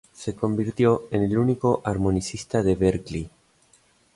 Se 0.13 0.33
convirtió 0.33 1.03
en 1.11 1.21
el 1.21 1.37
único 1.37 1.83
armonicista 1.85 2.63
de 2.63 2.73
Berklee. 2.73 3.29